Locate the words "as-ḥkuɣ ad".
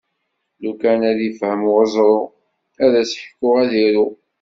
3.01-3.71